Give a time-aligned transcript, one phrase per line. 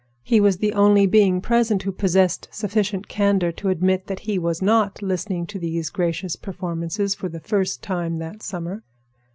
[0.23, 4.59] He was the only being present who possessed sufficient candor to admit that he was
[4.59, 8.81] not listening to these gracious performances for the first time that summer.